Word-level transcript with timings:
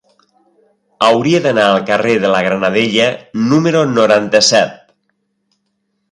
Hauria 1.07 1.41
d'anar 1.41 1.65
al 1.73 1.83
carrer 1.89 2.15
de 2.23 2.31
la 2.35 2.39
Granadella 2.47 3.05
número 3.51 3.83
noranta-set. 3.91 4.73